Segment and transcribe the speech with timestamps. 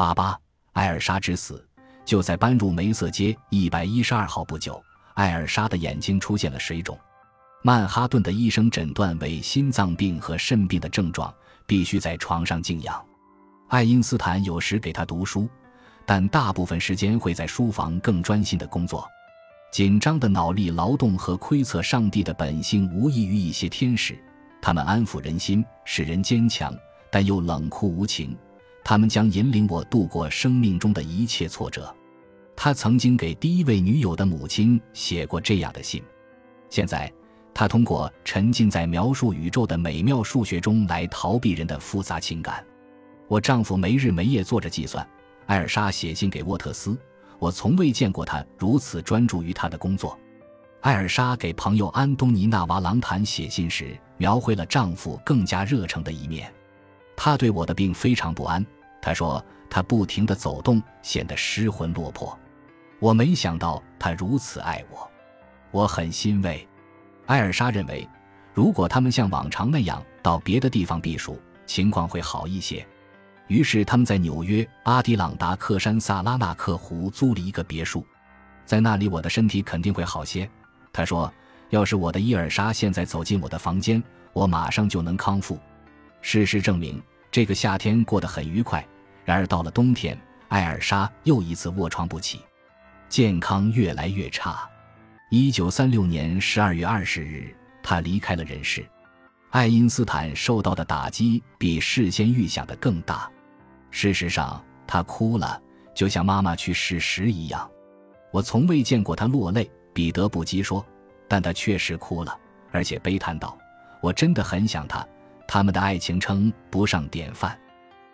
[0.00, 0.34] 八八，
[0.72, 1.62] 艾尔莎之死，
[2.06, 6.98] 就在搬入梅瑟街一百一十二号不久，艾尔莎的眼睛出现了水肿。
[7.62, 11.30] 曼哈顿的医生诊断为心脏病和肾病的症状，
[11.66, 12.98] 必须在床上静养。
[13.68, 15.46] 爱因斯坦有时给他读书，
[16.06, 19.06] 但大部分时间会在书房更专心的工作。
[19.70, 24.18] 紧张的脑力劳动和窥测上帝的本性无异于一些天使，
[24.62, 26.74] 他们安抚人心，使人坚强，
[27.10, 28.34] 但又冷酷无情。
[28.84, 31.94] 他们将引领我度过生命中的一切挫折。
[32.56, 36.02] 他曾经给第一位女友的母亲写过这样的信。
[36.68, 37.12] 现在，
[37.54, 42.64] 他通过沉浸在描述宇宙的美妙数学中来逃避人的复杂情感。
[43.28, 45.06] 我丈夫没日没夜做着计算。
[45.46, 46.96] 艾尔莎写信给沃特斯。
[47.38, 50.18] 我从未见过他如此专注于他的工作。
[50.82, 56.52] 艾尔莎给朋友安东尼娜·瓦朗坦写信时，描绘了丈夫更加热诚的一面。
[57.16, 58.64] 他对我的病非常不安。
[59.02, 62.38] 他说他不停地走动，显得失魂落魄。
[62.98, 65.10] 我没想到他如此爱我，
[65.70, 66.66] 我很欣慰。
[67.26, 68.06] 艾尔莎认为，
[68.52, 72.86] 如果他们像往常那样到别的地方避暑，情况会好一些。
[73.46, 78.04] 于是他们在纽约阿迪朗达克山萨拉纳克湖租了一个别墅，
[78.64, 80.48] 在那里我的身体肯定会好些。
[80.92, 81.32] 他说
[81.70, 85.58] ：“要是我的伊尔莎现在走进我的房间，我马上就能康复。”
[86.22, 88.84] 事实证明，这个夏天过得很愉快。
[89.24, 92.40] 然而到了冬天，艾尔莎又一次卧床不起，
[93.08, 94.68] 健康越来越差。
[95.30, 98.84] 一九三六年十二月二十日，她离开了人世。
[99.50, 103.30] 爱因斯坦受到的打击比事先预想的更大。
[103.90, 105.60] 事实上，他哭了，
[105.94, 107.68] 就像妈妈去世时一样。
[108.32, 109.70] 我从未见过他落泪。
[109.92, 110.86] 彼得不羁说
[111.26, 112.38] ：“但他确实哭了，
[112.70, 113.58] 而且悲叹道
[114.00, 115.04] ：‘我真的很想他。’
[115.52, 117.58] 他们的爱情称不上典范。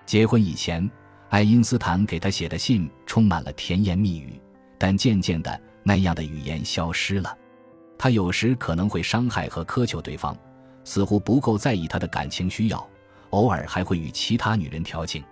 [0.06, 0.91] 结婚以前，
[1.29, 4.41] 爱因斯坦给他写的信充满了甜言蜜语，
[4.79, 7.37] 但渐渐的，那样的语言消失了。
[7.98, 10.35] 他有时可能会伤害和苛求对方，
[10.83, 12.89] 似乎不够在意他的感情需要，
[13.29, 15.23] 偶尔还会与其他女人调情。”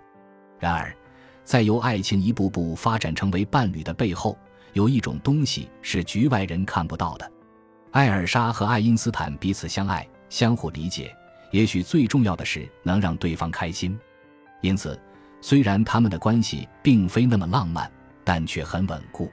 [0.61, 0.95] 然而，
[1.43, 4.37] 在由爱情一步步发展成为伴侣的背后，
[4.73, 7.31] 有一种东西是局外人看不到的。
[7.89, 11.11] 艾尔莎和爱因斯坦彼此相爱，相互理解，
[11.55, 13.97] 也许最重要的是能让对方开心。
[14.59, 14.99] 因此，
[15.39, 17.89] 虽然他们的关系并非那么浪漫，
[18.25, 19.31] 但却很稳固。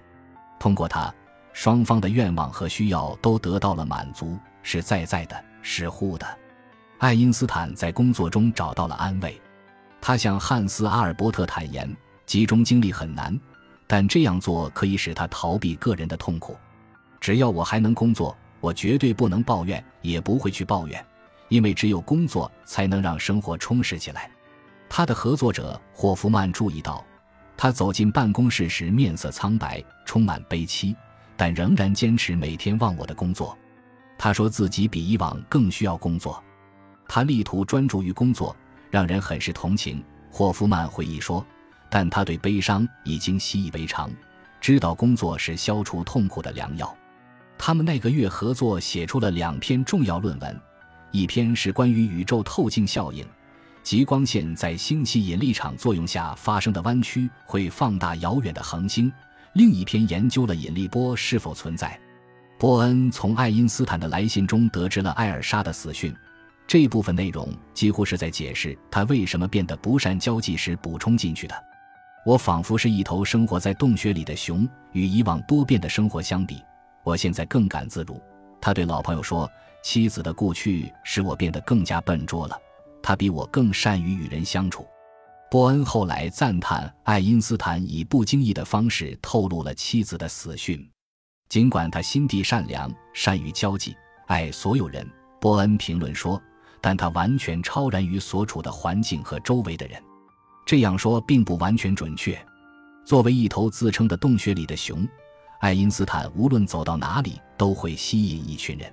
[0.60, 1.12] 通过他，
[1.52, 6.24] 双方的愿望和需要都得到了满足，是在在的，是互的。
[6.98, 9.40] 爱因斯坦在工作中找到了安慰。
[10.00, 11.92] 他向汉斯·阿尔伯特坦言，
[12.24, 13.36] 集中精力很难，
[13.88, 16.56] 但这样做可以使他逃避个人的痛苦。
[17.20, 21.04] 只要我还能工作，我绝对不能抱怨，也不会去抱怨，
[21.52, 24.30] 因为只有工作才能让生活充实起来。
[24.88, 27.04] 他的合作者霍夫曼注意到，
[27.58, 30.96] 他走进办公室时面色苍白，充满悲戚，
[31.36, 33.54] 但仍然坚持每天忘我的工作。
[34.16, 36.42] 他说自己比以往更需要工作，
[37.06, 38.56] 他力图专注于工作。
[38.90, 41.44] 让人很是同情，霍夫曼回忆说，
[41.90, 44.10] 但他对悲伤已经习以为常，
[44.58, 46.94] 知道工作是消除痛苦的良药。
[47.58, 50.60] 他们那个月合作写出了两篇重要论文，
[51.12, 53.24] 一篇是关于宇宙透镜效应，
[53.82, 59.10] 即光线在星系引力场作用下发生的弯曲会放大遥远的恒星；
[59.52, 62.00] 另一篇研究了引力波是否存在。
[62.58, 66.14] 波恩从爱因斯坦的来信中得知了艾尔莎的死讯。
[66.66, 71.54] 这部分内容几乎是在解释他为什么变得不善交际时补充进去的。
[72.24, 76.62] 我仿佛是一头生活在洞穴里的熊，与以往多变的生活相比，
[77.02, 78.18] 我现在更感自如。
[78.60, 79.50] 他对老朋友说
[79.82, 82.56] ：“妻子的故去使我变得更加笨拙了。
[83.02, 84.86] 他比我更善于与人相处。”
[85.50, 90.90] 波恩后来赞叹爱因斯坦以不经意的方式透露了妻子的死讯，
[91.48, 93.94] 尽管他心地善良，善于交际，
[94.26, 95.06] 爱所有人。
[95.40, 96.40] 波恩评论说。
[96.84, 100.02] 但他完全超然于所处的环境和周围的人，
[100.66, 102.36] 这样说并不完全准确。
[103.04, 105.06] 作为一头自称的洞穴里的熊，
[105.60, 108.92] 爱因斯坦无论走到哪里都会吸引一群人。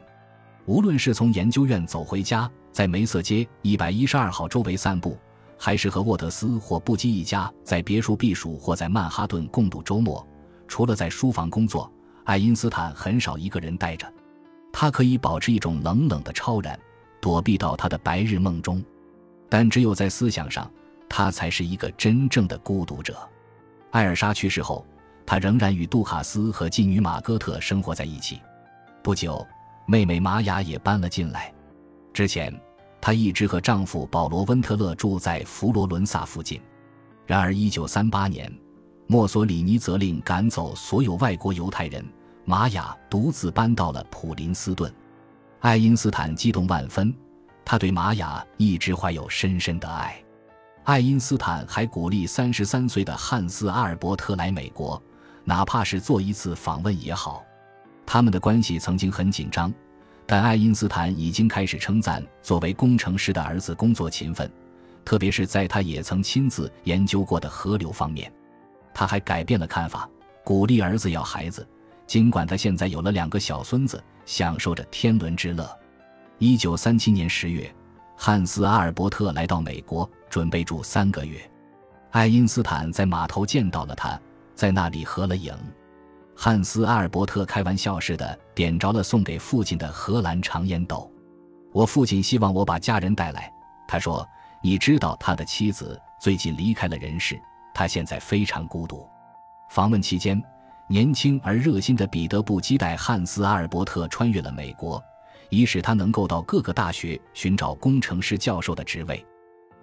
[0.69, 5.17] 无论是从研究院走回家，在梅瑟街一百一十二号周围散步，
[5.57, 10.23] 还是和沃特斯或布基一家在别墅避暑，或在曼哈顿共度周末，
[10.67, 11.91] 除了在书房工作，
[12.23, 14.07] 爱因斯坦很少一个人待着。
[14.71, 16.79] 他可以保持一种冷冷的超然。
[17.19, 18.81] 躲避到他的白日梦中，
[19.49, 20.71] 但只有在思想上，
[21.09, 23.17] 他才是一个真正的孤独者。
[23.89, 24.85] 艾尔莎去世后，
[25.25, 28.39] 他仍然与杜卡斯和妓女玛戈特生活在一起。
[29.01, 29.45] 不久，
[29.89, 31.51] 妹妹玛雅也搬了进来。
[32.13, 32.53] 之前，
[33.01, 36.61] 她一直和丈夫保罗·温特勒住在佛罗伦萨附近。
[37.25, 38.55] 然而，一九三八年，
[39.07, 42.05] 墨索里尼责令赶走所有外国犹太人，
[42.45, 44.93] 玛雅独自搬到了普林斯顿。
[45.61, 47.11] 爱因斯坦激动万分，
[47.65, 50.23] 他对玛雅一直怀有深深的爱。
[50.83, 55.01] 爱因斯坦还鼓励三十三岁的汉斯·阿尔伯特来美国，
[55.45, 57.43] 哪怕是做一次访问也好。
[58.11, 59.71] 他们的关系曾经很紧张，
[60.25, 64.51] 但爱因斯坦已经开始称赞作为工程师的儿子工作勤奋。
[65.05, 68.33] 特别是在他也曾亲自研究过的河流方面，
[68.95, 70.09] 他还改变了看法，
[70.43, 71.67] 鼓励儿子要孩子。
[72.07, 75.69] 尽管他现在有了两个小孙子，享受着天伦之乐。
[76.39, 77.71] 一九三七年十月，
[78.17, 81.39] 汉斯·阿尔伯特来到美国，准备住三个月。
[82.09, 84.19] 爱因斯坦在码头见到了他，
[84.55, 85.53] 在那里合了影。
[86.41, 91.11] 汉斯·阿尔伯特开玩笑似的点着了送给父亲的荷兰长烟斗。
[91.73, 93.51] 我父亲希望我把家人带来，
[93.85, 94.25] 他说。
[94.61, 97.39] 你知道他的妻子最近离开了人世，
[97.73, 99.07] 他现在非常孤独。
[99.69, 100.41] 访问期间，
[100.89, 105.01] 年轻而热心的彼得布基带汉斯·阿尔伯特穿越了美国，
[105.49, 109.25] 以使他能够到各个大学寻找工程师教授的职位。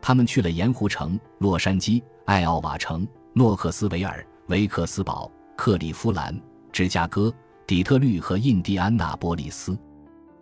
[0.00, 6.38] 他们去了盐湖城、洛杉矶、艾奥瓦城、诺克斯维尔、维克斯堡、克利夫兰、
[6.76, 7.32] 芝加哥、
[7.66, 9.78] 底特律和印第安纳波利斯，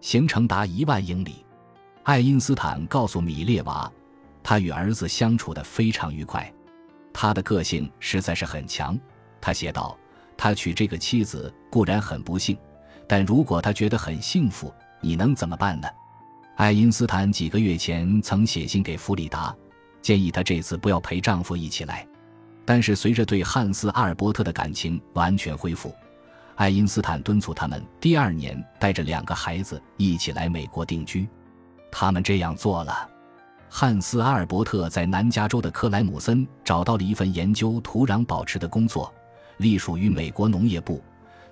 [0.01, 1.47] 行程达一万英里。
[2.03, 3.89] 爱因斯坦告诉米列娃。
[4.43, 6.53] 他与儿子相处得非常愉快，
[7.13, 8.99] 他的个性实在是很强。
[9.41, 9.97] 他写道
[10.37, 12.59] ：“他娶这个妻子固然很不幸，
[13.07, 15.87] 但如果他觉得很幸福，你能怎么办呢？”
[16.59, 19.55] 爱因斯坦几个月前曾写信给弗里达，
[20.03, 22.05] 建议他这次不要陪丈夫一起来。
[22.65, 25.95] 但是随着对汉斯·阿尔伯特的感情完全恢复，
[26.56, 31.29] 爱因斯坦敦促他们第二年带着两个孩子一起来美国定居。
[31.91, 33.09] 他们这样做了。
[33.69, 39.12] 汉斯·阿尔伯特在南加州的克莱姆森找到了一份研究土壤保持的工作，
[39.56, 41.03] 隶属于美国农业部。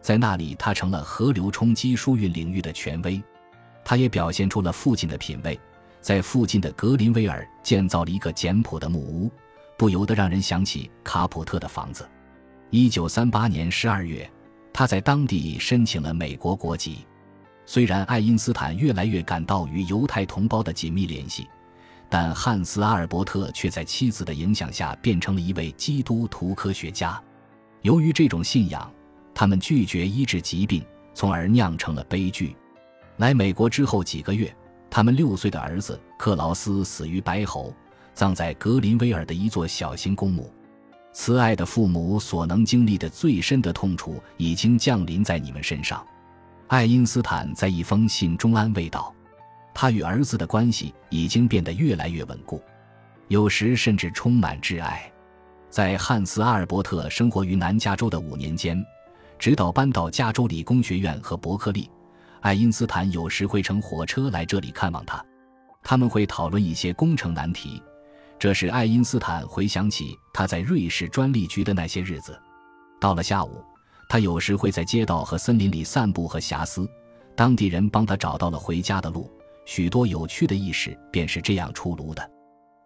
[0.00, 3.20] 在那里，他成了河流冲积疏运领域的权威。
[3.84, 5.58] 他也表现出了父亲的品味，
[6.00, 9.30] 在附近的格林威尔建造了一个简朴的木屋，
[9.76, 12.08] 不由得让人想起卡普特的房子。
[12.70, 14.30] 一九三八年十二月，
[14.72, 17.06] 他在当地申请了美国国籍。
[17.66, 21.46] 虽然爱因斯坦越来越感到与犹太同胞的紧密联系。
[22.08, 27.18] 但汉斯·阿尔伯特却在妻子的影响下变成了一位基督徒科学家。
[27.80, 28.92] 由于这种信仰，
[29.32, 30.84] 他们拒绝医治疾病，
[31.14, 32.54] 从而酿成了悲剧。
[33.16, 34.54] 来美国之后几个月，
[34.90, 37.74] 他们六岁的儿子克劳斯死于白喉，
[38.12, 40.52] 葬在格林威尔的一座小型公墓。
[41.12, 46.04] 慈爱的父母所能经历的最深的痛楚已经降临在你们身上，
[46.68, 49.14] 爱因斯坦在一封信中安慰道。
[49.74, 52.62] 他与儿子的关系已经变得越来越稳固，
[53.28, 55.10] 有时甚至充满挚爱。
[55.70, 58.84] 在汉斯·阿尔伯特生活于南加州的五年间，
[59.38, 61.90] 直到搬到加州理工学院和伯克利，
[62.40, 65.24] 爱因斯坦有时会乘火车来这里看望他。
[65.82, 67.82] 他们会讨论一些工程难题，
[68.42, 72.36] 这使爱因斯坦回想起他在瑞士专利局的那些日子。
[73.00, 73.64] 到了下午，
[74.08, 76.90] 他有时会在街道和森林里散步和遐思，
[77.36, 79.30] 当地人帮他找到了回家的路。
[79.64, 82.30] 许多有趣的意识便是这样出炉的。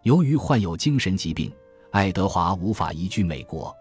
[0.02, 1.50] 由于患有精神疾病，
[1.90, 3.74] 爱德华无法移居美国。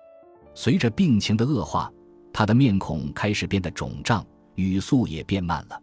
[0.54, 1.92] 随着病情的恶化，
[2.32, 5.78] 他的面孔开始变得肿胀，语速也变慢了。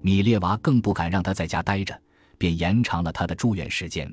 [0.00, 1.96] 米列娃更不敢让他在家待着，
[2.38, 4.12] 便延长了他的住院时间。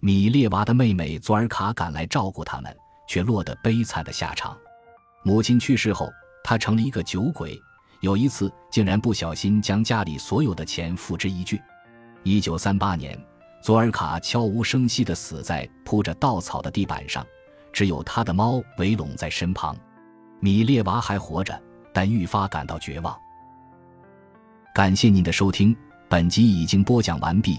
[0.00, 2.76] 米列娃的妹妹佐尔卡赶来照顾他们，
[3.08, 4.56] 却落得悲惨的下场。
[5.24, 6.10] 母亲去世后，
[6.44, 7.58] 他成了一个酒鬼，
[8.02, 11.60] 有一次竟然不小心将家里所有的钱付之一炬。
[12.24, 13.18] 一九三八年，
[13.62, 17.26] 佐尔卡悄无声息地死在铺着稻草的地板上，
[17.72, 19.74] 只有他的猫围拢在身旁。
[20.40, 21.58] 米列娃还活着，
[21.94, 23.18] 但愈发感到绝望。
[24.74, 25.74] 感谢您的收听，
[26.06, 27.58] 本集已经播讲完毕。